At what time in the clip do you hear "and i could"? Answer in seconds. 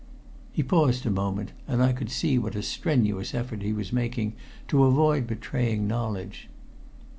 1.67-2.09